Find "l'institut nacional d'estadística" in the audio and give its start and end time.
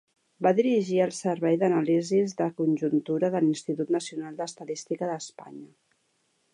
3.45-5.13